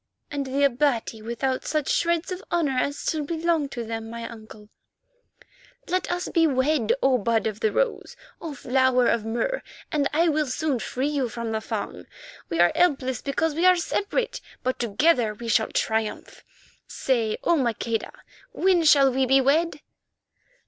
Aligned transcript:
"And 0.31 0.47
the 0.47 0.63
Abati 0.63 1.21
without 1.21 1.63
such 1.63 1.87
shreds 1.87 2.31
of 2.31 2.43
honour 2.51 2.75
as 2.79 2.97
still 2.97 3.23
belong 3.23 3.69
to 3.69 3.83
them, 3.83 4.09
my 4.09 4.27
uncle." 4.27 4.69
"Let 5.87 6.11
us 6.11 6.27
be 6.27 6.47
wed, 6.47 6.91
O 7.03 7.19
Bud 7.19 7.45
of 7.45 7.59
the 7.59 7.71
Rose, 7.71 8.15
O 8.41 8.55
Flower 8.55 9.05
of 9.05 9.25
Mur, 9.25 9.61
and 9.91 10.07
soon 10.11 10.19
I 10.19 10.27
will 10.27 10.79
free 10.79 11.07
you 11.09 11.29
from 11.29 11.51
the 11.51 11.61
Fung. 11.61 12.07
We 12.49 12.59
are 12.59 12.71
helpless 12.73 13.21
because 13.21 13.53
we 13.53 13.67
are 13.67 13.75
separate, 13.75 14.41
but 14.63 14.79
together 14.79 15.35
we 15.35 15.47
shall 15.47 15.67
triumph. 15.67 16.43
Say, 16.87 17.37
O 17.43 17.55
Maqueda, 17.55 18.11
when 18.53 18.83
shall 18.83 19.13
we 19.13 19.27
be 19.27 19.39
wed?" 19.39 19.81